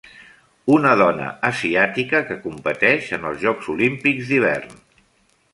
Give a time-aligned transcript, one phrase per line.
[0.75, 4.77] Una dona asiàtica que competeix en el Jocs Olímpics d'Hivern